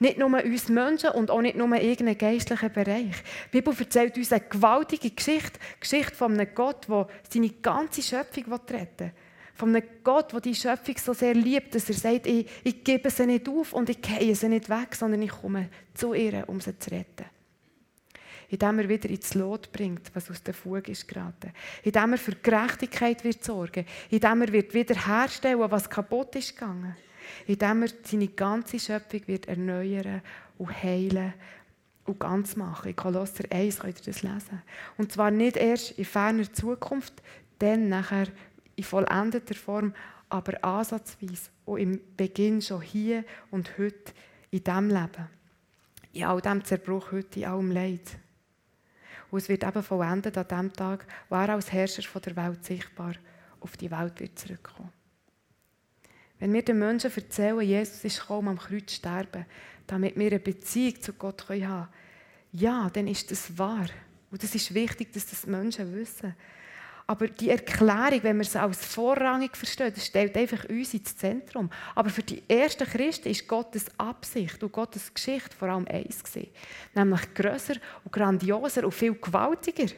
[0.00, 3.14] Nicht nur uns Menschen und auch nicht nur irgendeinen geistlichen Bereich.
[3.52, 8.44] Die Bibel erzählt uns eine gewaltige Geschichte, Geschichte von einem Gott, der seine ganze Schöpfung
[8.52, 9.12] retten will.
[9.54, 13.10] Von einem Gott, der die Schöpfung so sehr liebt, dass er sagt, ich, ich gebe
[13.10, 16.60] sie nicht auf und ich gehe sie nicht weg, sondern ich komme zu ihr, um
[16.60, 17.26] sie zu retten.
[18.52, 21.52] Indem er wieder ins Lot bringt, was aus der Fuge ist geraten.
[21.82, 23.86] Indem er für Gerechtigkeit wird sorgen.
[24.10, 26.94] Indem er wird wiederherstellen, was kaputt ist gegangen.
[27.46, 30.20] Indem er seine ganze Schöpfung wird erneuern
[30.58, 31.32] und heilen
[32.04, 32.90] und ganz machen.
[32.90, 34.62] In Kolosser 1 könnt ihr das lesen.
[34.98, 37.14] Und zwar nicht erst in ferner Zukunft,
[37.58, 38.26] dann nachher
[38.76, 39.94] in vollendeter Form,
[40.28, 44.12] aber ansatzweise und im Beginn schon hier und heute
[44.50, 45.28] in diesem Leben.
[46.12, 48.18] In all dem Zerbruch heute, in allem Leid.
[49.32, 53.14] Und es wird eben vollendet an dem Tag, wo er als Herrscher der Welt sichtbar
[53.60, 54.92] auf die Welt wird zurückkommen.
[56.38, 59.46] Wenn wir den Menschen erzählen, Jesus ist gekommen, am Kreuz sterben,
[59.86, 61.88] damit wir eine Beziehung zu Gott haben können,
[62.52, 63.86] ja, dann ist das wahr.
[64.30, 66.34] Und es ist wichtig, dass das Menschen wissen.
[67.06, 71.68] Aber die Erklärung, wenn wir sie als vorrangig verstehen, das stellt einfach uns ins Zentrum.
[71.94, 76.50] Aber für die ersten Christen ist Gottes Absicht und Gottes Geschichte vor allem eins gewesen.
[76.94, 79.92] Nämlich grösser und grandioser und viel gewaltiger.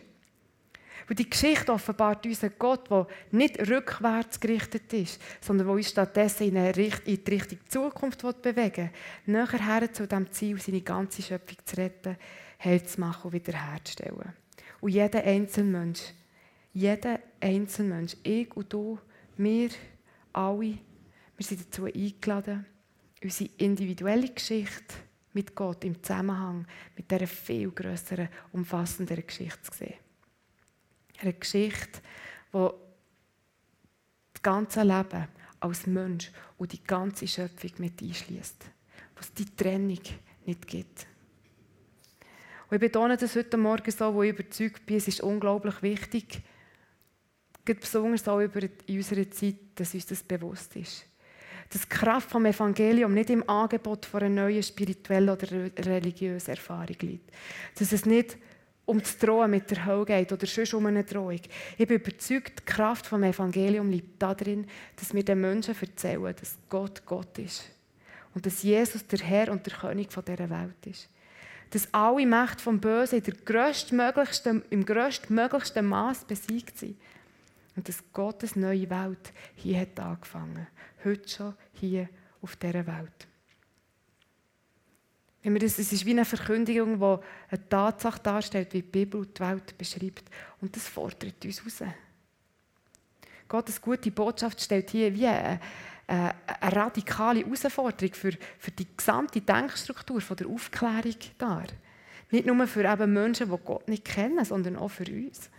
[1.06, 5.90] Weil die Geschichte offenbart uns einen Gott, der nicht rückwärts gerichtet ist, sondern der uns
[5.90, 8.90] stattdessen in, Richt in die Richtung Zukunft bewegen
[9.26, 9.34] will.
[9.34, 12.16] Näher zu dem Ziel, seine ganze Schöpfung zu retten,
[12.62, 14.32] heil zu machen und wiederherzustellen.
[14.80, 16.00] Und jeder einzelne Mensch,
[16.74, 18.98] jeder einzelne Mensch, ich und du,
[19.36, 19.70] wir
[20.32, 20.78] alle,
[21.36, 22.66] wir sind dazu eingeladen,
[23.22, 24.94] unsere individuelle Geschichte
[25.32, 29.94] mit Gott im Zusammenhang mit dieser viel größeren, umfassenderen Geschichte zu sehen.
[31.20, 32.00] Eine Geschichte,
[32.52, 32.70] die
[34.32, 35.28] das ganze Leben
[35.60, 38.64] als Mensch und die ganze Schöpfung mit einschließt.
[39.14, 40.00] Wo es die Trennung
[40.44, 41.06] nicht gibt.
[42.68, 46.42] Und ich betone das heute Morgen so, wo ich überzeugt bin, es ist unglaublich wichtig,
[47.64, 51.06] besonders auch in unserer Zeit, dass uns das bewusst ist.
[51.70, 56.96] Dass die Kraft vom Evangelium nicht im Angebot von einer neuen spirituellen oder religiösen Erfahrung
[57.00, 57.30] liegt.
[57.78, 58.36] Dass es nicht
[58.86, 61.40] um das Drohen mit der Hölle geht oder sonst um eine Drohung.
[61.78, 66.58] Ich bin überzeugt, die Kraft vom Evangelium liegt darin, dass wir den Menschen erzählen, dass
[66.68, 67.64] Gott Gott ist.
[68.34, 71.08] Und dass Jesus der Herr und der König dieser Welt ist.
[71.70, 76.96] Dass alle Mächte vom Bösen im grösstmöglichsten Maß besiegt sind.
[77.76, 80.66] Und dass Gottes neue Welt hier hat angefangen.
[81.04, 82.08] Heute schon hier
[82.40, 83.26] auf dieser Welt.
[85.42, 89.26] Wenn wir das, es ist wie eine Verkündigung, die eine Tatsache darstellt, wie die Bibel
[89.26, 90.24] die Welt beschreibt.
[90.60, 91.88] Und das fordert uns raus.
[93.46, 95.60] Gottes gute Botschaft stellt hier wie eine,
[96.06, 101.66] eine, eine radikale Herausforderung für, für die gesamte Denkstruktur von der Aufklärung dar.
[102.30, 105.50] Nicht nur für eben Menschen, die Gott nicht kennen, sondern auch für uns.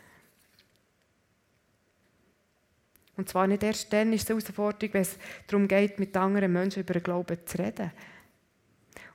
[3.17, 6.51] Und zwar nicht erst dann ist es eine Herausforderung, wenn es darum geht, mit anderen
[6.51, 7.91] Menschen über den Glauben zu reden.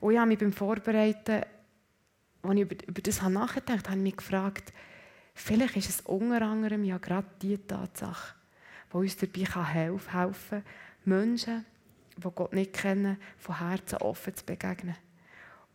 [0.01, 1.43] Und ich habe mich beim Vorbereiten,
[2.43, 4.73] als ich über, über das nachgedacht habe, habe ich mich gefragt,
[5.35, 8.35] vielleicht ist es unter anderem ja gerade die Tatsache,
[8.93, 10.63] die uns dabei helfen kann,
[11.05, 11.67] Menschen,
[12.17, 14.97] die Gott nicht kennen, von Herzen offen zu begegnen.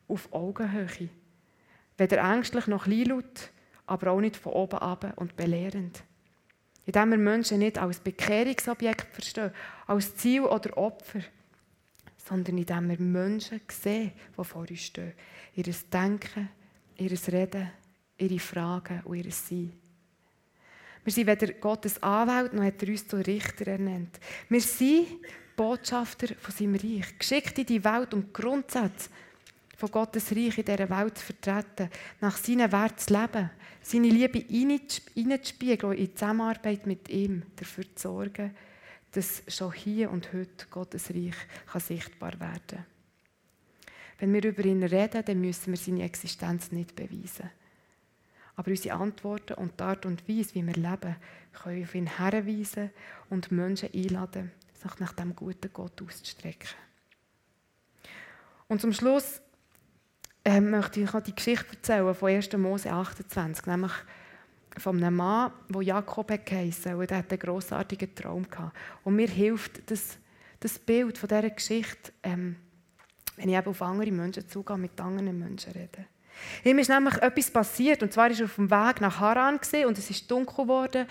[0.07, 1.09] Auf Augenhöhe.
[1.97, 3.51] Weder ängstlich noch kleinlaut,
[3.85, 6.03] aber auch nicht von oben ab und belehrend.
[6.85, 9.51] Indem wir Menschen nicht als Bekehrungsobjekt verstehen,
[9.87, 11.21] als Ziel oder Opfer,
[12.17, 15.13] sondern indem wir Menschen sehen, die vor uns stehen.
[15.55, 16.49] Ihr Denken,
[16.97, 17.71] ihr Reden,
[18.17, 19.73] ihre Fragen und ihr Sein.
[21.03, 24.19] Wir sind weder Gottes Anwalt, noch hat er uns zu Richter ernannt.
[24.49, 25.07] Wir sind
[25.55, 29.09] Botschafter von seinem Reich, geschickt in die Welt, die Grundsätze
[29.75, 31.89] von Gottes Reich in dieser Welt zu vertreten,
[32.21, 33.49] nach seinen Werten zu leben,
[33.81, 38.55] seine Liebe hineinzuspiegeln und in Zusammenarbeit mit ihm dafür zu sorgen,
[39.11, 41.35] dass schon hier und heute Gottes Reich
[41.67, 42.85] kann sichtbar werden kann.
[44.17, 47.49] Wenn wir über ihn reden, dann müssen wir seine Existenz nicht beweisen.
[48.55, 51.15] Aber unsere Antworten und die Art und Weise, wie wir leben,
[51.51, 52.91] können auf ihn herweisen
[53.29, 56.69] und Menschen einladen, sich nach dem guten Gott auszustrecken.
[58.67, 59.41] Und zum Schluss
[60.45, 62.53] äh, möchte ich die Geschichte erzählen von 1.
[62.53, 63.91] Mose 28, nämlich
[64.77, 68.75] von einem Mann, der Jakob geheißen und der hatte einen grossartigen Traum gehabt.
[69.03, 70.17] Und mir hilft das,
[70.59, 72.57] das Bild von dieser Geschichte, ähm,
[73.37, 76.05] wenn ich eben auf andere Menschen zugehe, mit anderen Menschen rede.
[76.63, 79.97] Ihm ist nämlich etwas passiert, und zwar war er auf dem Weg nach Haran und
[79.97, 81.07] es ist dunkel geworden.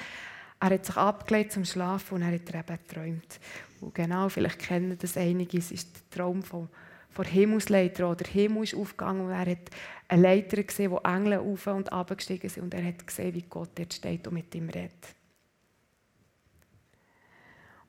[0.61, 3.41] Er hat sich abgelegt zum Schlafen und er hat eben geträumt.
[3.81, 6.69] Und genau, vielleicht kennen das einige, es ist der Traum von
[7.15, 9.71] vor Himmelsleiter oder Himmel ist aufgegangen und er hat
[10.09, 13.43] eine Leiter gesehen, wo Engel auf und ab gestiegen sind und er hat gesehen, wie
[13.43, 15.15] Gott dort steht und mit ihm redet.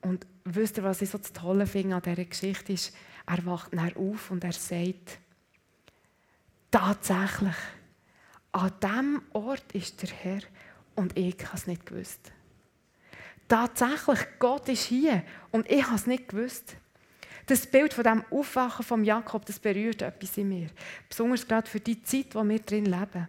[0.01, 2.95] Und wisst ihr, was ich so das Tolle finde an dieser Geschichte ist?
[3.25, 5.17] Er wacht dann auf und er sagt,
[6.69, 7.55] tatsächlich,
[8.51, 10.41] an diesem Ort ist der Herr
[10.93, 12.31] und ich habe es nicht gewusst.
[13.47, 16.77] Tatsächlich, Gott ist hier und ich habe es nicht gewusst.
[17.45, 20.69] Das Bild von dem Aufwachen von Jakob, das berührt etwas in mir.
[21.07, 23.27] Besonders gerade für die Zeit, in der wir drin leben.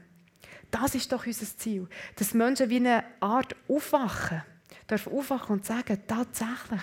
[0.70, 1.86] Das ist doch unser Ziel.
[2.16, 4.42] Dass Menschen wie eine Art aufwachen,
[4.90, 6.82] dürfen aufwachen und sagen, tatsächlich,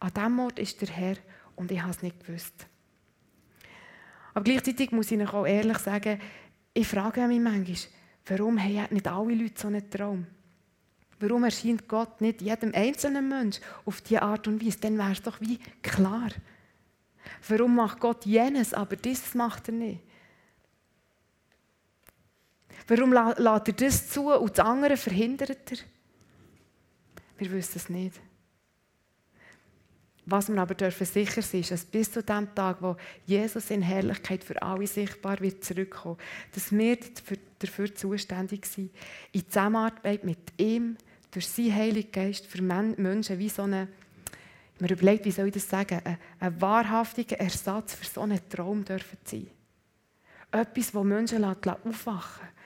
[0.00, 1.16] an diesem Ort ist der Herr
[1.56, 2.66] und ich habe es nicht gewusst.
[4.34, 6.20] Aber gleichzeitig muss ich auch ehrlich sagen,
[6.72, 7.76] ich frage mich manchmal,
[8.26, 10.26] warum haben nicht alle Leute so einen Traum?
[11.18, 14.78] Warum erscheint Gott nicht jedem einzelnen Menschen auf diese Art und Weise?
[14.78, 16.28] Dann wäre es doch wie klar.
[17.48, 20.00] Warum macht Gott jenes, aber dieses macht er nicht?
[22.86, 25.78] Warum lässt er das zu und das andere verhindert er?
[27.36, 28.20] Wir wissen es nicht.
[30.30, 33.80] Was wir aber dürfen sicher sein, ist, dass bis zu dem Tag, wo Jesus in
[33.80, 36.18] Herrlichkeit für alle sichtbar wird zurückkommen,
[36.54, 38.90] dass wir dafür, dafür zuständig sind,
[39.32, 40.98] in Zusammenarbeit mit ihm,
[41.30, 43.88] durch seinen Heiligen Geist, für Menschen wie so eine,
[44.80, 48.84] mir überlegt, wie soll ich das sagen, ein, ein wahrhaftiger Ersatz für so einen Traum
[48.84, 49.48] dürfen sein.
[50.50, 51.64] Etwas, das Menschen aufwachen
[51.94, 52.58] lassen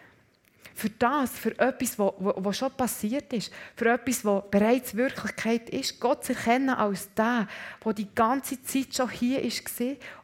[0.75, 6.25] für das, für etwas, was schon passiert ist, für etwas, was bereits Wirklichkeit ist, Gott
[6.25, 7.47] zu erkennen als der,
[7.85, 9.63] der die ganze Zeit schon hier ist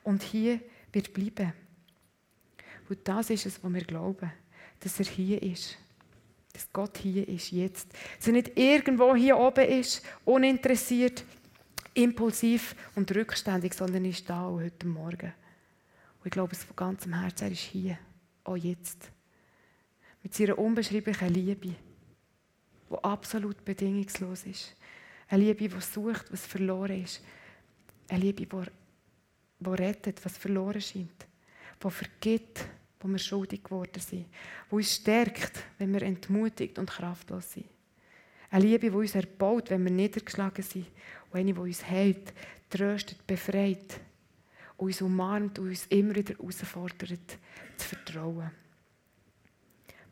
[0.05, 0.61] und hier
[0.93, 1.53] wird bleiben.
[2.89, 4.33] Und das ist es, was wir glauben,
[4.81, 5.77] dass er hier ist.
[6.53, 7.89] Dass Gott hier ist, jetzt.
[8.17, 11.25] Dass er nicht irgendwo hier oben ist, uninteressiert,
[11.95, 15.33] impulsiv und rückständig, sondern ist da auch heute Morgen.
[16.21, 17.99] Und ich glaube es von ganzem Herzen, er ist hier,
[18.45, 19.11] auch jetzt
[20.23, 21.69] mit seiner unbeschreiblichen Liebe,
[22.91, 24.75] die absolut bedingungslos ist.
[25.29, 27.23] Eine Liebe, die sucht, was verloren ist.
[28.09, 28.71] Eine Liebe, die,
[29.61, 31.27] die rettet, was verloren scheint.
[31.83, 32.67] Die vergibt,
[33.01, 34.27] wo wir schuldig geworden sind.
[34.71, 37.67] Die uns stärkt, wenn wir entmutigt und kraftlos sind.
[38.51, 40.87] Eine Liebe, die uns erbaut, wenn wir niedergeschlagen sind.
[41.31, 42.33] Und eine, die uns hält,
[42.71, 44.01] tröstet, befreit.
[44.77, 47.39] Uns umarmt und uns immer wieder herausfordert,
[47.77, 48.51] zu vertrauen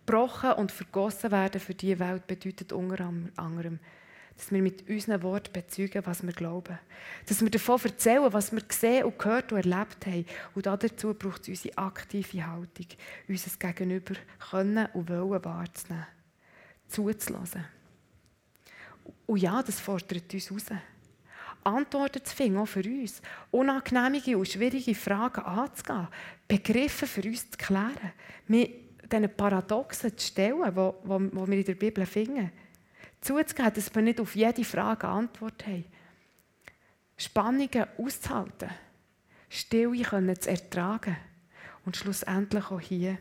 [0.07, 3.81] gebrochen und vergossen werden für diese Welt bedeutet unter anderem,
[4.37, 6.79] dass wir mit unseren Worten bezeugen, was wir glauben.
[7.27, 10.27] Dass wir davon erzählen, was wir gesehen und gehört und erlebt haben.
[10.55, 12.87] Und dazu braucht es unsere aktive Haltung,
[13.29, 14.14] unser Gegenüber
[14.51, 16.07] können und wollen wahrzunehmen,
[16.87, 17.64] zuzulassen.
[19.27, 20.66] Und ja, das fordert uns heraus.
[21.64, 23.21] Antworten zu finden, auch für uns.
[23.51, 26.09] Unangenehme und schwierige Fragen anzugehen.
[26.47, 28.12] Begriffe für uns zu klären.
[28.47, 28.69] Wir
[29.11, 32.53] diesen Paradoxen zu stellen, die wir in der Bibel finden.
[33.21, 35.85] Zuzugeben, dass wir nicht auf jede Frage eine Antwort haben.
[37.16, 38.71] Spannungen auszuhalten.
[39.49, 41.16] Stille können zu ertragen.
[41.85, 43.19] Und schlussendlich auch hier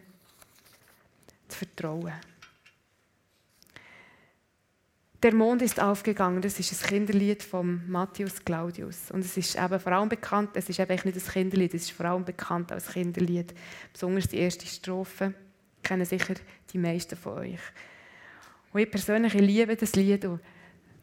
[1.47, 2.13] zu vertrauen.
[5.25, 9.09] Der Mond ist aufgegangen, das ist ein Kinderlied von Matthias Claudius.
[9.09, 11.93] Und es ist eben vor allem bekannt, es ist eben nicht ein Kinderlied, es ist
[11.93, 13.55] vor allem bekannt als Kinderlied.
[13.91, 15.33] Besonders die erste Strophe
[15.81, 16.35] kennen sicher
[16.71, 17.59] die meisten von euch.
[18.71, 20.25] Und ich persönlich liebe das Lied.
[20.25, 20.41] Und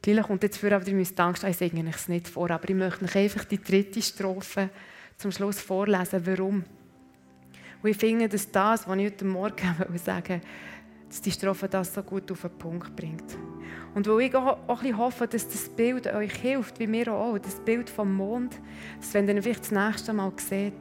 [0.06, 2.48] Lila kommt jetzt vor, aber ihr müsst Angst haben, ich singe es nicht vor.
[2.48, 4.70] Aber ich möchte euch einfach die dritte Strophe
[5.16, 6.24] zum Schluss vorlesen.
[6.24, 6.64] Warum?
[7.82, 10.42] Und ich finde, dass das, was ich heute Morgen sagen
[11.08, 13.36] dass die Strophe das so gut auf den Punkt bringt.
[13.94, 17.56] Und wo ich auch, ein hoffe, dass das Bild euch hilft, wie mir auch, das
[17.56, 18.58] Bild vom Mond,
[18.98, 20.72] dass wenn ihr vielleicht das nächste Mal seht,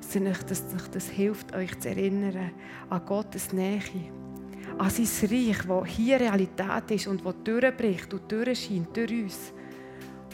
[0.00, 2.52] dass euch das hilft, euch zu erinnern
[2.88, 3.80] an Gottes Nähe,
[4.78, 9.52] an sein Reich, das hier Realität ist und das durchbricht und durchscheint durch uns,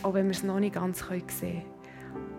[0.02, 1.62] auch wenn wir es noch nicht ganz sehen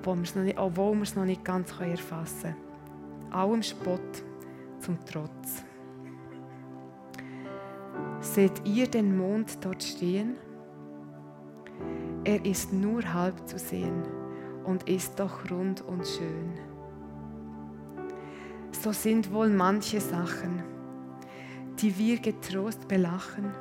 [0.03, 3.33] können, obwohl wir es noch nicht ganz erfassen können.
[3.33, 4.23] Allem Spott
[4.79, 5.63] zum Trotz.
[8.23, 10.37] Seht ihr den Mond dort stehen?
[12.23, 14.01] Er ist nur halb zu sehen
[14.63, 16.53] und ist doch rund und schön.
[18.71, 20.63] So sind wohl manche Sachen,
[21.79, 23.51] die wir getrost belachen,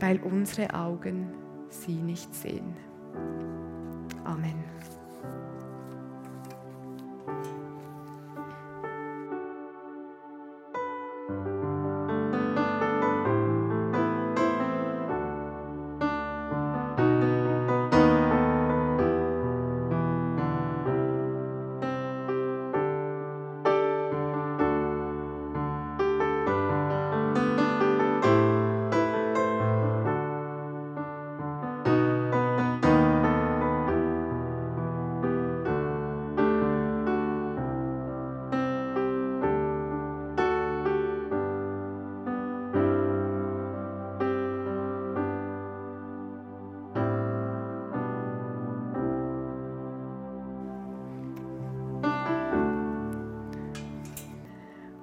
[0.00, 1.28] weil unsere Augen
[1.68, 2.74] sie nicht sehen.
[4.24, 4.64] Amen.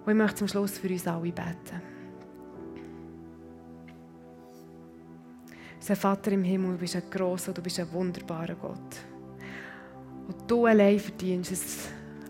[0.09, 1.81] Und ich möchte zum Schluss für uns alle beten.
[5.75, 8.97] Unser Vater im Himmel, du bist ein grosser, du bist ein wunderbarer Gott.
[10.27, 11.89] Und du allein verdienst es,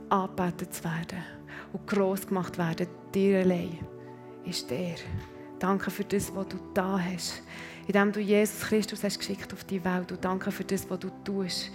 [0.09, 1.23] angebetet zu werden
[1.71, 2.85] und gross gemacht werden.
[3.15, 3.77] Dir allein
[4.43, 4.95] ist der.
[5.57, 7.41] Danke für das, was du da hast.
[7.87, 10.11] Indem du Jesus Christus hast geschickt auf die Welt.
[10.11, 11.71] Und danke für das, was du tust.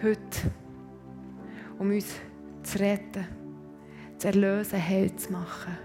[0.00, 0.52] Heute.
[1.76, 2.06] Um uns
[2.62, 3.45] zu retten
[4.18, 5.76] zu erlösen, heil zu machen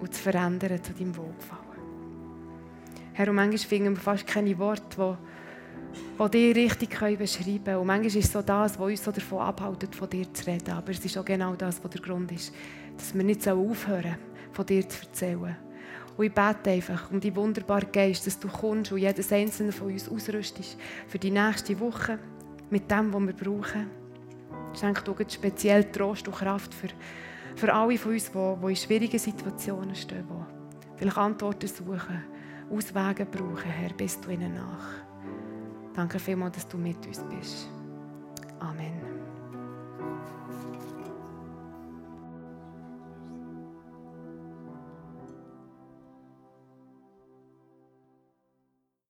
[0.00, 1.66] und zu verändern zu deinem Wohlgefallen.
[3.12, 5.16] Herr, und manchmal finden wir fast keine Worte,
[6.18, 7.78] die, die dir richtig beschreiben können.
[7.78, 10.70] Und manchmal ist es so das, was uns so davon abhält, von dir zu reden.
[10.72, 12.52] Aber es ist auch genau das, was der Grund ist.
[12.96, 14.16] Dass wir nicht aufhören
[14.52, 15.56] von dir zu erzählen.
[16.16, 19.92] Und ich bete einfach um die wunderbare Geist, dass du kommst und jedes einzelne von
[19.92, 20.78] uns ausrüstest
[21.08, 22.18] für die nächste Woche
[22.70, 24.05] mit dem, was wir brauchen.
[24.78, 26.88] Schenk du speziell Trost und Kraft für,
[27.54, 32.24] für alle von uns, die, die in schwierigen Situationen stehen, die vielleicht Antworten suchen,
[32.70, 33.70] Auswege brauchen.
[33.70, 34.88] Herr, bist du ihnen nach.
[35.94, 37.68] Danke vielmals, dass du mit uns bist.
[38.60, 39.15] Amen.